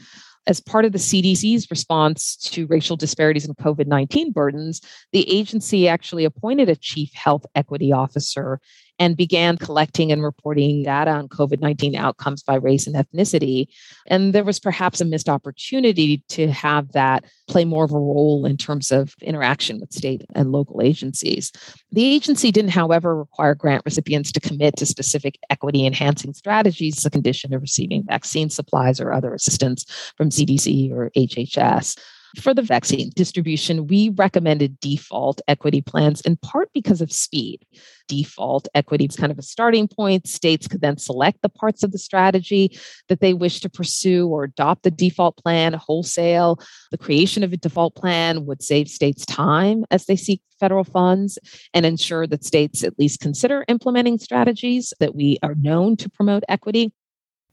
as 0.47 0.61
part 0.61 0.85
of 0.85 0.93
the 0.93 0.97
CDC's 0.97 1.69
response 1.69 2.37
to 2.37 2.65
racial 2.67 2.95
disparities 2.95 3.45
and 3.45 3.55
COVID 3.57 3.85
19 3.85 4.31
burdens, 4.31 4.81
the 5.11 5.29
agency 5.29 5.87
actually 5.87 6.25
appointed 6.25 6.69
a 6.69 6.75
chief 6.75 7.13
health 7.13 7.45
equity 7.53 7.91
officer 7.91 8.59
and 8.99 9.17
began 9.17 9.57
collecting 9.57 10.11
and 10.11 10.23
reporting 10.23 10.83
data 10.83 11.11
on 11.11 11.27
COVID 11.27 11.61
19 11.61 11.95
outcomes 11.95 12.43
by 12.43 12.55
race 12.55 12.87
and 12.87 12.95
ethnicity. 12.95 13.67
And 14.07 14.33
there 14.33 14.43
was 14.43 14.59
perhaps 14.59 15.01
a 15.01 15.05
missed 15.05 15.29
opportunity 15.29 16.23
to 16.29 16.49
have 16.51 16.91
that 16.93 17.25
play 17.47 17.65
more 17.65 17.83
of 17.83 17.91
a 17.91 17.99
role 17.99 18.45
in 18.45 18.57
terms 18.57 18.91
of 18.91 19.15
interaction 19.21 19.79
with 19.79 19.93
state 19.93 20.23
and 20.35 20.51
local 20.51 20.81
agencies. 20.81 21.51
The 21.91 22.05
agency 22.05 22.51
didn't, 22.51 22.71
however, 22.71 23.15
require 23.15 23.55
grant 23.55 23.83
recipients 23.85 24.31
to 24.33 24.39
commit 24.39 24.75
to 24.77 24.85
specific 24.85 25.37
equity 25.49 25.85
enhancing 25.85 26.33
strategies 26.33 26.97
as 26.97 27.05
a 27.05 27.09
condition 27.09 27.53
of 27.53 27.61
receiving 27.61 28.03
vaccine 28.03 28.49
supplies 28.49 28.99
or 28.99 29.13
other 29.13 29.33
assistance 29.33 29.85
from 30.17 30.29
CDC 30.29 30.91
or 30.91 31.11
HHS. 31.11 31.97
For 32.39 32.53
the 32.53 32.61
vaccine 32.61 33.11
distribution, 33.15 33.87
we 33.87 34.09
recommended 34.09 34.79
default 34.79 35.41
equity 35.47 35.81
plans 35.81 36.21
in 36.21 36.37
part 36.37 36.69
because 36.73 37.01
of 37.01 37.11
speed. 37.11 37.65
Default 38.07 38.67
equity 38.75 39.05
is 39.05 39.15
kind 39.15 39.31
of 39.31 39.39
a 39.39 39.43
starting 39.43 39.87
point. 39.87 40.27
States 40.27 40.67
could 40.67 40.81
then 40.81 40.97
select 40.97 41.41
the 41.41 41.49
parts 41.49 41.83
of 41.83 41.91
the 41.91 41.97
strategy 41.97 42.77
that 43.09 43.21
they 43.21 43.33
wish 43.33 43.59
to 43.61 43.69
pursue 43.69 44.27
or 44.27 44.43
adopt 44.43 44.83
the 44.83 44.91
default 44.91 45.35
plan 45.37 45.73
wholesale. 45.73 46.59
The 46.91 46.97
creation 46.97 47.43
of 47.43 47.53
a 47.53 47.57
default 47.57 47.95
plan 47.95 48.45
would 48.45 48.61
save 48.61 48.87
states 48.87 49.25
time 49.25 49.85
as 49.89 50.05
they 50.05 50.15
seek 50.15 50.41
federal 50.59 50.83
funds 50.83 51.39
and 51.73 51.85
ensure 51.85 52.27
that 52.27 52.45
states 52.45 52.83
at 52.83 52.99
least 52.99 53.19
consider 53.19 53.65
implementing 53.67 54.19
strategies 54.19 54.93
that 54.99 55.15
we 55.15 55.39
are 55.41 55.55
known 55.55 55.97
to 55.97 56.09
promote 56.09 56.43
equity. 56.47 56.91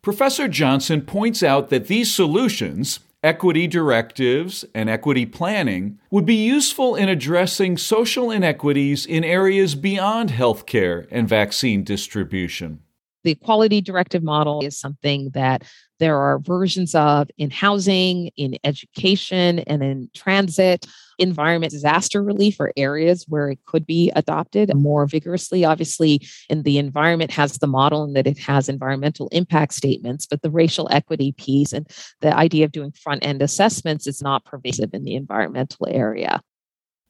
Professor 0.03 0.49
Johnson 0.49 1.00
points 1.00 1.43
out 1.43 1.71
that 1.71 1.87
these 1.87 2.14
solutions, 2.14 3.00
equity 3.25 3.66
directives, 3.66 4.66
and 4.75 4.90
equity 4.90 5.25
planning 5.25 5.99
would 6.11 6.26
be 6.26 6.35
useful 6.35 6.95
in 6.95 7.09
addressing 7.09 7.78
social 7.78 8.31
inequities 8.31 9.07
in 9.07 9.25
areas 9.25 9.75
beyond 9.75 10.28
healthcare 10.28 11.09
and 11.11 11.26
vaccine 11.26 11.83
distribution. 11.83 12.81
The 13.25 13.33
equality 13.33 13.81
directive 13.81 14.23
model 14.23 14.61
is 14.64 14.78
something 14.78 15.31
that 15.31 15.64
there 15.99 16.19
are 16.19 16.38
versions 16.38 16.95
of 16.95 17.31
in 17.38 17.50
housing, 17.50 18.31
in 18.37 18.57
education, 18.64 19.61
and 19.61 19.83
in 19.83 20.11
transit. 20.14 20.87
Environment 21.19 21.71
disaster 21.71 22.23
relief 22.23 22.61
are 22.61 22.73
areas 22.76 23.25
where 23.28 23.49
it 23.49 23.61
could 23.64 23.87
be 23.87 24.11
adopted 24.14 24.75
more 24.75 25.07
vigorously. 25.07 25.64
Obviously, 25.64 26.21
in 26.50 26.64
the 26.64 26.78
environment 26.78 27.31
has 27.31 27.59
the 27.59 27.66
model 27.66 28.02
and 28.04 28.16
that 28.16 28.26
it 28.26 28.38
has 28.38 28.69
environmental 28.69 29.28
impact 29.33 29.75
statements, 29.75 30.26
but 30.26 30.43
the 30.43 30.50
racial 30.50 30.88
equity 30.90 31.33
piece 31.33 31.73
and 31.73 31.88
the 32.21 32.37
idea 32.37 32.64
of 32.64 32.73
doing 32.73 32.93
front 32.93 33.25
end 33.25 33.40
assessments 33.40 34.07
is 34.07 34.21
not 34.21 34.45
pervasive 34.45 34.93
in 34.93 35.04
the 35.04 35.14
environmental 35.14 35.87
area. 35.88 36.43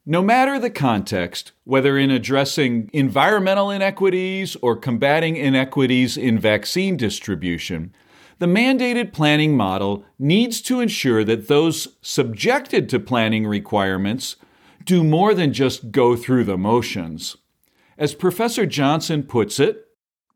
No 0.07 0.21
matter 0.21 0.59
the 0.59 0.69
context, 0.69 1.53
whether 1.65 1.97
in 1.97 2.11
addressing 2.11 2.91
environmental 2.93 3.71
inequities 3.71 4.55
or 4.57 4.77
combating 4.77 5.37
inequities 5.37 6.19
in 6.19 6.39
vaccine 6.39 6.99
distribution, 6.99 7.95
the 8.39 8.45
mandated 8.45 9.15
planning 9.15 9.57
model 9.57 10.05
needs 10.19 10.61
to 10.63 10.81
ensure 10.81 11.25
that 11.25 11.49
those 11.49 11.97
subjected 12.03 12.91
to 12.91 13.01
planning 13.01 13.47
requirements 13.47 14.37
do 14.85 15.03
more 15.03 15.33
than 15.33 15.55
just 15.55 15.91
go 15.91 16.17
through 16.17 16.45
the 16.45 16.59
motions. 16.59 17.39
As 17.97 18.15
Professor 18.15 18.67
Johnson 18.67 19.23
puts 19.23 19.59
it, 19.59 19.87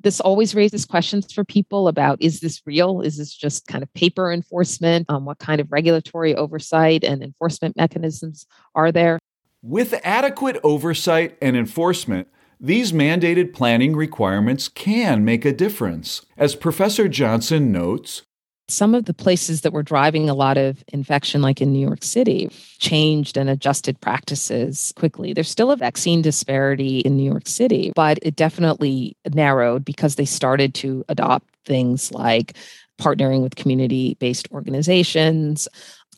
this 0.03 0.19
always 0.19 0.55
raises 0.55 0.87
questions 0.87 1.31
for 1.31 1.45
people 1.45 1.89
about 1.89 2.23
is 2.23 2.41
this 2.41 2.63
real? 2.65 3.03
Is 3.03 3.19
this 3.19 3.35
just 3.35 3.67
kind 3.67 3.83
of 3.83 3.93
paper 3.93 4.33
enforcement? 4.33 5.05
Um, 5.11 5.27
what 5.27 5.41
kind 5.41 5.61
of 5.61 5.71
regulatory 5.71 6.35
oversight 6.35 7.05
and 7.05 7.23
enforcement 7.23 7.77
mechanisms 7.77 8.47
are 8.75 8.91
there? 8.93 9.19
With 9.63 10.01
adequate 10.05 10.61
oversight 10.63 11.37
and 11.43 11.57
enforcement, 11.57 12.29
these 12.61 12.93
mandated 12.93 13.53
planning 13.53 13.97
requirements 13.97 14.69
can 14.69 15.25
make 15.25 15.45
a 15.45 15.53
difference. 15.53 16.25
As 16.37 16.55
Professor 16.55 17.09
Johnson 17.09 17.73
notes, 17.73 18.23
some 18.69 18.95
of 18.95 19.07
the 19.07 19.15
places 19.15 19.63
that 19.63 19.73
were 19.73 19.83
driving 19.83 20.29
a 20.29 20.35
lot 20.35 20.59
of 20.59 20.85
infection, 20.93 21.43
like 21.43 21.61
in 21.61 21.73
New 21.73 21.85
York 21.85 22.05
City, 22.05 22.51
changed 22.79 23.37
and 23.37 23.49
adjusted 23.49 24.01
practices 24.01 24.93
quickly. 24.95 25.33
There's 25.33 25.51
still 25.51 25.73
a 25.73 25.77
vaccine 25.77 26.23
disparity 26.23 27.01
in 27.01 27.17
New 27.17 27.29
York 27.29 27.49
City, 27.49 27.93
but 27.97 28.19
it 28.23 28.37
definitely 28.37 29.17
narrowed 29.33 29.85
because 29.85 30.15
they 30.17 30.27
started 30.27 30.75
to 30.75 31.05
adopt 31.09 31.49
things 31.65 32.13
like 32.13 32.57
partnering 33.01 33.43
with 33.43 33.57
community 33.57 34.17
based 34.21 34.49
organizations, 34.53 35.67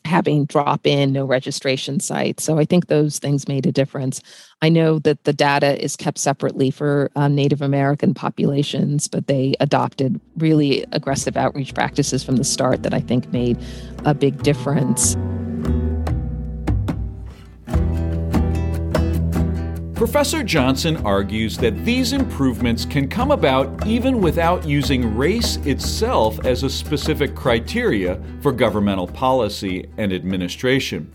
having 0.05 0.45
drop 0.45 0.85
in, 0.85 1.13
no 1.13 1.25
registration 1.25 1.99
sites. 1.99 2.43
So 2.43 2.57
I 2.57 2.65
think 2.65 2.87
those 2.87 3.19
things 3.19 3.47
made 3.47 3.65
a 3.65 3.71
difference. 3.71 4.21
I 4.61 4.69
know 4.69 4.99
that 4.99 5.23
the 5.23 5.33
data 5.33 5.81
is 5.83 5.95
kept 5.95 6.17
separately 6.17 6.71
for 6.71 7.09
um, 7.15 7.35
Native 7.35 7.61
American 7.61 8.13
populations, 8.13 9.07
but 9.07 9.27
they 9.27 9.53
adopted 9.59 10.19
really 10.37 10.85
aggressive 10.91 11.37
outreach 11.37 11.73
practices 11.73 12.23
from 12.23 12.37
the 12.37 12.43
start 12.43 12.83
that 12.83 12.93
I 12.93 12.99
think 12.99 13.31
made 13.31 13.57
a 14.05 14.13
big 14.13 14.43
difference. 14.43 15.15
Professor 20.01 20.41
Johnson 20.41 20.97
argues 21.05 21.59
that 21.59 21.85
these 21.85 22.11
improvements 22.11 22.85
can 22.85 23.07
come 23.07 23.29
about 23.29 23.85
even 23.85 24.19
without 24.19 24.65
using 24.65 25.15
race 25.15 25.57
itself 25.57 26.43
as 26.43 26.63
a 26.63 26.71
specific 26.71 27.35
criteria 27.35 28.19
for 28.41 28.51
governmental 28.51 29.05
policy 29.05 29.87
and 29.99 30.11
administration. 30.11 31.13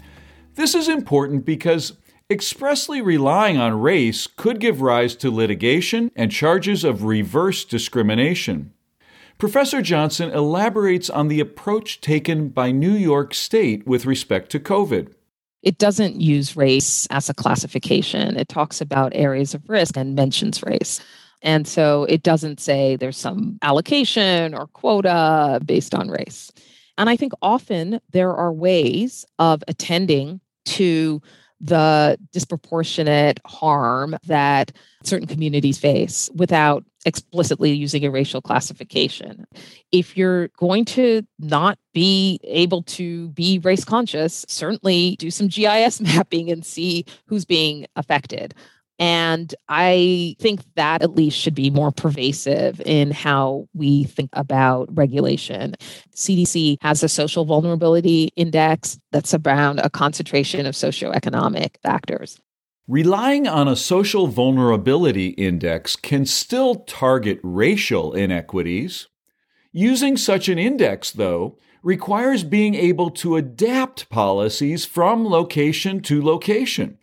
This 0.54 0.76
is 0.76 0.88
important 0.88 1.44
because 1.44 1.94
expressly 2.30 3.02
relying 3.02 3.56
on 3.56 3.80
race 3.80 4.28
could 4.28 4.60
give 4.60 4.80
rise 4.80 5.16
to 5.16 5.32
litigation 5.32 6.12
and 6.14 6.30
charges 6.30 6.84
of 6.84 7.02
reverse 7.02 7.64
discrimination. 7.64 8.72
Professor 9.36 9.82
Johnson 9.82 10.30
elaborates 10.30 11.10
on 11.10 11.26
the 11.26 11.40
approach 11.40 12.00
taken 12.00 12.50
by 12.50 12.70
New 12.70 12.94
York 12.94 13.34
State 13.34 13.84
with 13.84 14.06
respect 14.06 14.48
to 14.52 14.60
COVID 14.60 15.15
it 15.66 15.78
doesn't 15.78 16.20
use 16.20 16.56
race 16.56 17.08
as 17.10 17.28
a 17.28 17.34
classification. 17.34 18.36
It 18.36 18.48
talks 18.48 18.80
about 18.80 19.10
areas 19.16 19.52
of 19.52 19.68
risk 19.68 19.96
and 19.96 20.14
mentions 20.14 20.62
race. 20.62 21.00
And 21.42 21.66
so 21.66 22.04
it 22.04 22.22
doesn't 22.22 22.60
say 22.60 22.94
there's 22.94 23.16
some 23.16 23.58
allocation 23.62 24.54
or 24.54 24.68
quota 24.68 25.60
based 25.66 25.92
on 25.92 26.08
race. 26.08 26.52
And 26.96 27.10
I 27.10 27.16
think 27.16 27.32
often 27.42 28.00
there 28.12 28.32
are 28.32 28.52
ways 28.52 29.26
of 29.40 29.64
attending 29.66 30.40
to 30.66 31.20
the 31.60 32.16
disproportionate 32.32 33.40
harm 33.44 34.16
that 34.24 34.70
certain 35.02 35.26
communities 35.26 35.78
face 35.78 36.30
without 36.36 36.84
explicitly 37.06 37.72
using 37.72 38.04
a 38.04 38.10
racial 38.10 38.42
classification. 38.42 39.46
If 39.92 40.16
you're 40.16 40.48
going 40.58 40.84
to 40.86 41.22
not 41.38 41.78
be 41.94 42.38
able 42.44 42.82
to 42.82 43.28
be 43.28 43.60
race 43.60 43.84
conscious, 43.84 44.44
certainly 44.48 45.16
do 45.18 45.30
some 45.30 45.46
GIS 45.46 46.00
mapping 46.00 46.50
and 46.50 46.66
see 46.66 47.06
who's 47.26 47.46
being 47.46 47.86
affected. 47.96 48.54
And 48.98 49.54
I 49.68 50.36
think 50.40 50.62
that 50.74 51.02
at 51.02 51.14
least 51.14 51.38
should 51.38 51.54
be 51.54 51.70
more 51.70 51.92
pervasive 51.92 52.80
in 52.80 53.10
how 53.10 53.68
we 53.74 54.04
think 54.04 54.30
about 54.32 54.88
regulation. 54.96 55.74
CDC 56.14 56.78
has 56.80 57.02
a 57.02 57.08
social 57.08 57.44
vulnerability 57.44 58.30
index 58.36 58.98
that's 59.12 59.34
around 59.34 59.80
a 59.80 59.90
concentration 59.90 60.64
of 60.64 60.74
socioeconomic 60.74 61.76
factors. 61.82 62.40
Relying 62.88 63.48
on 63.48 63.66
a 63.66 63.74
social 63.74 64.28
vulnerability 64.28 65.30
index 65.30 65.96
can 65.96 66.24
still 66.24 66.76
target 66.76 67.40
racial 67.42 68.14
inequities. 68.14 69.08
Using 69.72 70.16
such 70.16 70.48
an 70.48 70.56
index, 70.56 71.10
though, 71.10 71.58
requires 71.82 72.44
being 72.44 72.76
able 72.76 73.10
to 73.10 73.34
adapt 73.34 74.08
policies 74.08 74.84
from 74.84 75.26
location 75.26 76.00
to 76.02 76.22
location. 76.22 76.98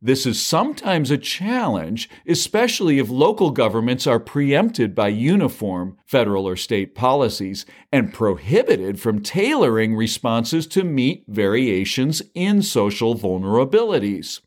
This 0.00 0.24
is 0.24 0.40
sometimes 0.40 1.10
a 1.10 1.18
challenge, 1.18 2.08
especially 2.26 2.98
if 2.98 3.10
local 3.10 3.50
governments 3.50 4.06
are 4.06 4.20
preempted 4.20 4.94
by 4.94 5.08
uniform 5.08 5.98
federal 6.06 6.48
or 6.48 6.56
state 6.56 6.94
policies 6.94 7.66
and 7.92 8.14
prohibited 8.14 8.98
from 8.98 9.20
tailoring 9.20 9.94
responses 9.94 10.66
to 10.68 10.82
meet 10.82 11.26
variations 11.28 12.22
in 12.34 12.62
social 12.62 13.14
vulnerabilities. 13.14 14.40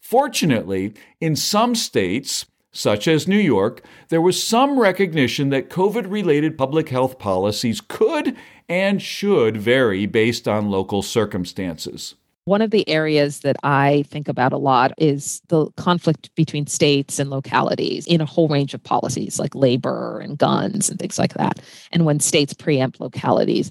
Fortunately, 0.00 0.94
in 1.20 1.36
some 1.36 1.74
states, 1.74 2.46
such 2.72 3.08
as 3.08 3.26
New 3.26 3.38
York, 3.38 3.82
there 4.08 4.20
was 4.20 4.42
some 4.42 4.78
recognition 4.78 5.50
that 5.50 5.70
COVID 5.70 6.10
related 6.10 6.56
public 6.56 6.88
health 6.88 7.18
policies 7.18 7.80
could 7.80 8.36
and 8.68 9.02
should 9.02 9.56
vary 9.56 10.06
based 10.06 10.46
on 10.46 10.70
local 10.70 11.02
circumstances. 11.02 12.14
One 12.44 12.62
of 12.62 12.70
the 12.70 12.88
areas 12.88 13.40
that 13.40 13.56
I 13.62 14.04
think 14.08 14.26
about 14.26 14.54
a 14.54 14.58
lot 14.58 14.92
is 14.96 15.42
the 15.48 15.70
conflict 15.72 16.34
between 16.34 16.66
states 16.66 17.18
and 17.18 17.28
localities 17.28 18.06
in 18.06 18.22
a 18.22 18.24
whole 18.24 18.48
range 18.48 18.72
of 18.72 18.82
policies 18.82 19.38
like 19.38 19.54
labor 19.54 20.18
and 20.20 20.38
guns 20.38 20.88
and 20.88 20.98
things 20.98 21.18
like 21.18 21.34
that. 21.34 21.60
And 21.92 22.06
when 22.06 22.20
states 22.20 22.54
preempt 22.54 23.00
localities, 23.00 23.70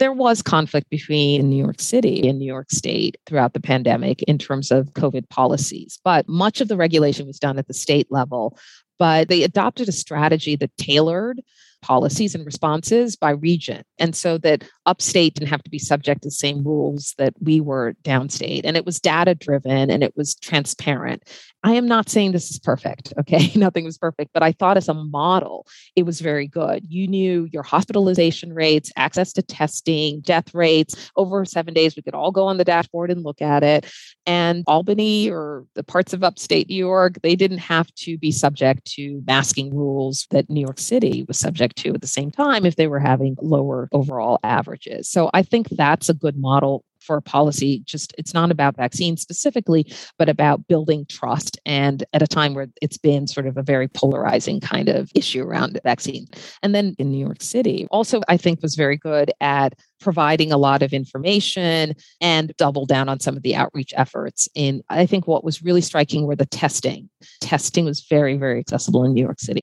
there 0.00 0.12
was 0.12 0.42
conflict 0.42 0.88
between 0.90 1.48
New 1.48 1.62
York 1.62 1.80
City 1.80 2.26
and 2.26 2.38
New 2.38 2.46
York 2.46 2.70
State 2.70 3.18
throughout 3.26 3.52
the 3.52 3.60
pandemic 3.60 4.22
in 4.22 4.38
terms 4.38 4.72
of 4.72 4.94
COVID 4.94 5.28
policies. 5.28 6.00
But 6.02 6.26
much 6.26 6.60
of 6.60 6.68
the 6.68 6.76
regulation 6.76 7.26
was 7.26 7.38
done 7.38 7.58
at 7.58 7.68
the 7.68 7.74
state 7.74 8.08
level. 8.10 8.58
But 8.98 9.28
they 9.28 9.44
adopted 9.44 9.88
a 9.88 9.92
strategy 9.92 10.56
that 10.56 10.76
tailored 10.78 11.40
policies 11.82 12.34
and 12.34 12.44
responses 12.44 13.16
by 13.16 13.30
region. 13.30 13.82
And 13.98 14.14
so 14.14 14.38
that 14.38 14.64
upstate 14.86 15.34
didn't 15.34 15.48
have 15.48 15.62
to 15.62 15.70
be 15.70 15.78
subject 15.78 16.22
to 16.22 16.26
the 16.26 16.32
same 16.32 16.62
rules 16.64 17.14
that 17.18 17.34
we 17.40 17.60
were 17.60 17.94
downstate. 18.02 18.62
And 18.64 18.76
it 18.76 18.84
was 18.84 19.00
data 19.00 19.34
driven 19.34 19.90
and 19.90 20.02
it 20.02 20.14
was 20.16 20.34
transparent. 20.34 21.24
I 21.62 21.72
am 21.74 21.86
not 21.86 22.08
saying 22.08 22.32
this 22.32 22.50
is 22.50 22.58
perfect, 22.58 23.12
okay? 23.18 23.52
Nothing 23.56 23.84
was 23.84 23.98
perfect, 23.98 24.30
but 24.32 24.42
I 24.42 24.52
thought 24.52 24.76
as 24.76 24.88
a 24.88 24.94
model, 24.94 25.66
it 25.94 26.04
was 26.04 26.20
very 26.20 26.46
good. 26.46 26.86
You 26.88 27.06
knew 27.06 27.48
your 27.52 27.62
hospitalization 27.62 28.54
rates, 28.54 28.90
access 28.96 29.32
to 29.34 29.42
testing, 29.42 30.20
death 30.20 30.54
rates. 30.54 31.10
Over 31.16 31.44
seven 31.44 31.74
days, 31.74 31.96
we 31.96 32.02
could 32.02 32.14
all 32.14 32.30
go 32.30 32.46
on 32.46 32.56
the 32.56 32.64
dashboard 32.64 33.10
and 33.10 33.22
look 33.22 33.42
at 33.42 33.62
it. 33.62 33.92
And 34.26 34.64
Albany 34.66 35.30
or 35.30 35.66
the 35.74 35.84
parts 35.84 36.12
of 36.12 36.24
upstate 36.24 36.68
New 36.68 36.76
York, 36.76 37.18
they 37.22 37.36
didn't 37.36 37.58
have 37.58 37.92
to 37.96 38.16
be 38.16 38.32
subject 38.32 38.84
to 38.92 39.22
masking 39.26 39.74
rules 39.74 40.26
that 40.30 40.48
New 40.48 40.60
York 40.60 40.78
City 40.78 41.24
was 41.28 41.38
subject 41.38 41.76
to 41.78 41.90
at 41.94 42.00
the 42.00 42.06
same 42.06 42.30
time 42.30 42.64
if 42.64 42.76
they 42.76 42.86
were 42.86 43.00
having 43.00 43.36
lower 43.42 43.88
overall 43.92 44.38
averages. 44.42 45.10
So 45.10 45.30
I 45.34 45.42
think 45.42 45.68
that's 45.70 46.08
a 46.08 46.14
good 46.14 46.38
model 46.38 46.84
for 47.10 47.20
policy 47.20 47.82
just 47.86 48.14
it's 48.18 48.32
not 48.32 48.52
about 48.52 48.76
vaccines 48.76 49.20
specifically 49.20 49.84
but 50.16 50.28
about 50.28 50.68
building 50.68 51.04
trust 51.08 51.58
and 51.66 52.04
at 52.12 52.22
a 52.22 52.26
time 52.28 52.54
where 52.54 52.68
it's 52.80 52.98
been 52.98 53.26
sort 53.26 53.48
of 53.48 53.56
a 53.56 53.64
very 53.64 53.88
polarizing 53.88 54.60
kind 54.60 54.88
of 54.88 55.10
issue 55.16 55.42
around 55.42 55.80
vaccine. 55.82 56.28
And 56.62 56.72
then 56.72 56.94
in 57.00 57.10
new 57.10 57.18
york 57.18 57.42
city 57.42 57.88
also 57.90 58.20
i 58.28 58.36
think 58.36 58.62
was 58.62 58.76
very 58.76 58.96
good 58.96 59.32
at 59.40 59.74
providing 60.00 60.52
a 60.52 60.56
lot 60.56 60.84
of 60.84 60.92
information 60.92 61.96
and 62.20 62.54
double 62.56 62.86
down 62.86 63.08
on 63.08 63.18
some 63.18 63.36
of 63.36 63.42
the 63.42 63.56
outreach 63.56 63.92
efforts 63.96 64.48
in 64.54 64.80
i 64.88 65.04
think 65.04 65.26
what 65.26 65.42
was 65.42 65.64
really 65.64 65.80
striking 65.80 66.26
were 66.26 66.36
the 66.36 66.46
testing. 66.46 67.10
Testing 67.40 67.86
was 67.86 68.06
very 68.08 68.36
very 68.36 68.60
accessible 68.60 69.02
in 69.02 69.14
new 69.14 69.24
york 69.24 69.40
city. 69.40 69.62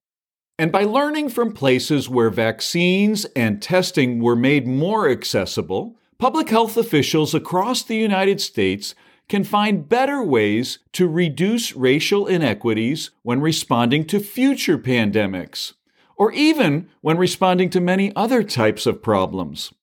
And 0.60 0.70
by 0.70 0.84
learning 0.84 1.30
from 1.30 1.54
places 1.54 2.10
where 2.10 2.30
vaccines 2.30 3.24
and 3.38 3.62
testing 3.62 4.20
were 4.20 4.36
made 4.36 4.68
more 4.68 5.08
accessible, 5.08 5.97
public 6.20 6.50
health 6.50 6.78
officials 6.78 7.34
across 7.34 7.84
the 7.84 7.96
United 7.96 8.42
States 8.42 8.96
can 9.30 9.44
find 9.44 9.90
better 9.90 10.24
ways 10.24 10.80
to 10.94 11.08
reduce 11.08 11.76
racial 11.76 12.28
inequities 12.28 13.12
when 13.24 13.42
responding 13.42 14.06
to 14.06 14.20
future 14.20 14.78
pandemics, 14.78 15.74
or 16.16 16.32
even 16.32 16.90
when 17.02 17.18
responding 17.18 17.70
to 17.70 17.82
many 17.82 18.16
other 18.16 18.42
types 18.42 18.86
of 18.86 19.04
problems. 19.04 19.74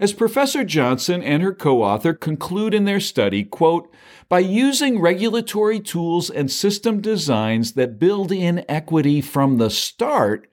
As 0.00 0.12
Professor 0.12 0.64
Johnson 0.64 1.22
and 1.22 1.42
her 1.42 1.52
co-author 1.52 2.14
conclude 2.14 2.72
in 2.72 2.84
their 2.84 3.00
study, 3.00 3.44
quote, 3.44 3.92
by 4.28 4.38
using 4.38 5.00
regulatory 5.00 5.80
tools 5.80 6.30
and 6.30 6.50
system 6.50 7.00
designs 7.00 7.72
that 7.72 7.98
build 7.98 8.30
in 8.30 8.64
equity 8.68 9.20
from 9.20 9.58
the 9.58 9.70
start, 9.70 10.48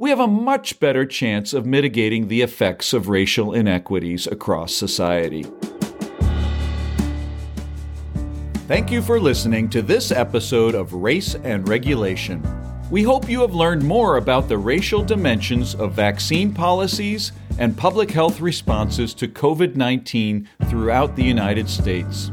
we 0.00 0.08
have 0.08 0.18
a 0.18 0.26
much 0.26 0.80
better 0.80 1.04
chance 1.04 1.52
of 1.52 1.66
mitigating 1.66 2.28
the 2.28 2.40
effects 2.40 2.94
of 2.94 3.10
racial 3.10 3.52
inequities 3.52 4.26
across 4.26 4.72
society. 4.74 5.44
Thank 8.66 8.90
you 8.90 9.02
for 9.02 9.20
listening 9.20 9.68
to 9.68 9.82
this 9.82 10.10
episode 10.10 10.74
of 10.74 10.94
Race 10.94 11.34
and 11.34 11.68
Regulation. 11.68 12.42
We 12.90 13.02
hope 13.02 13.28
you 13.28 13.42
have 13.42 13.52
learned 13.52 13.84
more 13.84 14.16
about 14.16 14.48
the 14.48 14.56
racial 14.56 15.04
dimensions 15.04 15.74
of 15.74 15.92
vaccine 15.92 16.54
policies 16.54 17.32
and 17.58 17.76
public 17.76 18.10
health 18.10 18.40
responses 18.40 19.12
to 19.12 19.28
COVID 19.28 19.76
19 19.76 20.48
throughout 20.70 21.14
the 21.14 21.24
United 21.24 21.68
States. 21.68 22.30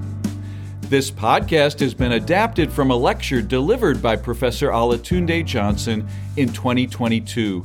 This 0.90 1.12
podcast 1.12 1.82
has 1.82 1.94
been 1.94 2.14
adapted 2.14 2.72
from 2.72 2.92
a 2.92 2.96
lecture 2.96 3.42
delivered 3.42 4.02
by 4.02 4.16
Professor 4.16 4.70
Olatunde 4.70 5.46
Johnson 5.46 6.08
in 6.38 6.54
2022. 6.54 7.62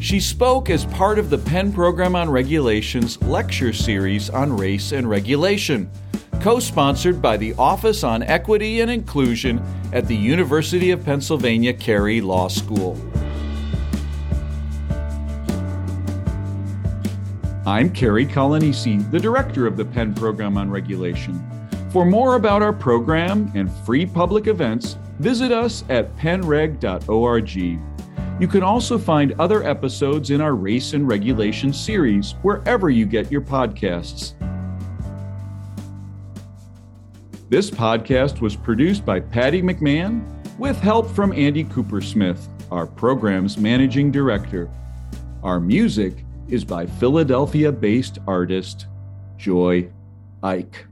She 0.00 0.18
spoke 0.18 0.70
as 0.70 0.84
part 0.86 1.20
of 1.20 1.30
the 1.30 1.38
Penn 1.38 1.72
Program 1.72 2.16
on 2.16 2.28
Regulation's 2.28 3.22
lecture 3.22 3.72
series 3.72 4.28
on 4.28 4.56
race 4.56 4.90
and 4.90 5.08
regulation, 5.08 5.88
co 6.40 6.58
sponsored 6.58 7.22
by 7.22 7.36
the 7.36 7.54
Office 7.54 8.02
on 8.02 8.24
Equity 8.24 8.80
and 8.80 8.90
Inclusion 8.90 9.62
at 9.92 10.08
the 10.08 10.16
University 10.16 10.90
of 10.90 11.04
Pennsylvania 11.04 11.72
Carey 11.72 12.20
Law 12.20 12.48
School. 12.48 13.00
I'm 17.64 17.88
Cary 17.90 18.26
Coglianese, 18.26 19.08
the 19.12 19.20
director 19.20 19.68
of 19.68 19.76
the 19.76 19.84
Penn 19.84 20.12
Program 20.12 20.58
on 20.58 20.68
Regulation. 20.68 21.53
For 21.94 22.04
more 22.04 22.34
about 22.34 22.60
our 22.60 22.72
program 22.72 23.52
and 23.54 23.70
free 23.70 24.04
public 24.04 24.48
events, 24.48 24.98
visit 25.20 25.52
us 25.52 25.84
at 25.88 26.12
pennreg.org. 26.16 27.54
You 27.54 28.48
can 28.48 28.64
also 28.64 28.98
find 28.98 29.32
other 29.38 29.62
episodes 29.62 30.30
in 30.30 30.40
our 30.40 30.56
Race 30.56 30.92
and 30.92 31.06
Regulation 31.06 31.72
series 31.72 32.32
wherever 32.42 32.90
you 32.90 33.06
get 33.06 33.30
your 33.30 33.42
podcasts. 33.42 34.34
This 37.48 37.70
podcast 37.70 38.40
was 38.40 38.56
produced 38.56 39.06
by 39.06 39.20
Patty 39.20 39.62
McMahon 39.62 40.24
with 40.58 40.80
help 40.80 41.08
from 41.08 41.32
Andy 41.32 41.62
Coopersmith, 41.62 42.48
our 42.72 42.88
program's 42.88 43.56
managing 43.56 44.10
director. 44.10 44.68
Our 45.44 45.60
music 45.60 46.24
is 46.48 46.64
by 46.64 46.86
Philadelphia 46.86 47.70
based 47.70 48.18
artist 48.26 48.88
Joy 49.36 49.88
Ike. 50.42 50.86